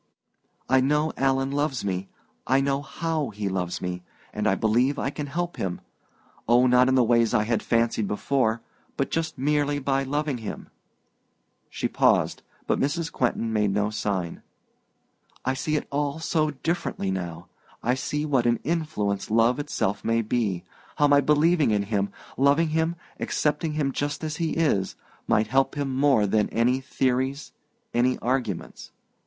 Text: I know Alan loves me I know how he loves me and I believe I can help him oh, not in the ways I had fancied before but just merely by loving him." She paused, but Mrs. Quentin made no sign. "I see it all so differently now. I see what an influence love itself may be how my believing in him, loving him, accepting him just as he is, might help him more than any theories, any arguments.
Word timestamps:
I 0.67 0.81
know 0.81 1.13
Alan 1.15 1.51
loves 1.51 1.85
me 1.85 2.09
I 2.47 2.59
know 2.59 2.81
how 2.81 3.29
he 3.29 3.47
loves 3.47 3.81
me 3.83 4.01
and 4.33 4.47
I 4.47 4.55
believe 4.55 4.97
I 4.97 5.11
can 5.11 5.27
help 5.27 5.57
him 5.57 5.79
oh, 6.47 6.65
not 6.65 6.89
in 6.89 6.95
the 6.95 7.03
ways 7.03 7.35
I 7.35 7.43
had 7.43 7.61
fancied 7.61 8.07
before 8.07 8.63
but 8.97 9.11
just 9.11 9.37
merely 9.37 9.77
by 9.77 10.01
loving 10.01 10.39
him." 10.39 10.69
She 11.69 11.87
paused, 11.87 12.41
but 12.65 12.79
Mrs. 12.79 13.11
Quentin 13.11 13.53
made 13.53 13.69
no 13.73 13.91
sign. 13.91 14.41
"I 15.45 15.53
see 15.53 15.75
it 15.75 15.85
all 15.91 16.17
so 16.17 16.49
differently 16.49 17.11
now. 17.11 17.47
I 17.83 17.93
see 17.93 18.25
what 18.25 18.47
an 18.47 18.59
influence 18.63 19.29
love 19.29 19.59
itself 19.59 20.03
may 20.03 20.23
be 20.23 20.63
how 20.95 21.07
my 21.07 21.21
believing 21.21 21.69
in 21.69 21.83
him, 21.83 22.11
loving 22.37 22.69
him, 22.69 22.95
accepting 23.19 23.73
him 23.73 23.91
just 23.91 24.23
as 24.23 24.37
he 24.37 24.53
is, 24.57 24.95
might 25.27 25.45
help 25.45 25.75
him 25.75 25.95
more 25.95 26.25
than 26.25 26.49
any 26.49 26.79
theories, 26.81 27.51
any 27.93 28.17
arguments. 28.17 28.91